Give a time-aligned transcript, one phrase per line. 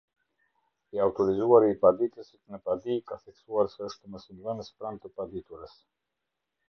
[0.95, 5.77] I autorizuari i paditësit, në padi ka theksuar se është mësimdhënës pranë të paditurës.